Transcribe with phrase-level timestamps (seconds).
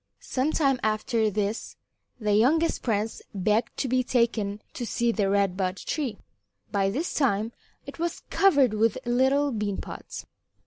[0.19, 1.75] Some time after this
[2.19, 6.17] the youngest prince begged to be taken to see the Red Bud Tree.
[6.71, 7.51] By this time
[7.85, 10.25] it was covered with little bean pods.